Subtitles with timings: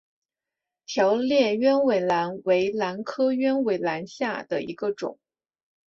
[0.87, 5.19] 条裂鸢尾兰为兰科鸢尾兰属下的一个种。